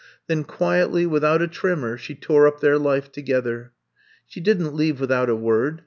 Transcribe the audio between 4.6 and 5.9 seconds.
leave without a word.